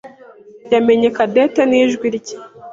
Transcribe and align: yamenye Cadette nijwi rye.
yamenye 0.73 1.07
Cadette 1.15 1.61
nijwi 1.69 2.07
rye. 2.17 2.35